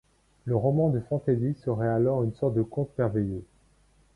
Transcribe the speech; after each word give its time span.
Le 0.45 0.55
roman 0.55 0.89
de 0.89 0.99
fantasy 0.99 1.53
serait 1.53 1.87
alors 1.87 2.23
une 2.23 2.33
sorte 2.33 2.55
de 2.55 2.63
conte 2.63 2.89
merveilleux. 2.97 3.45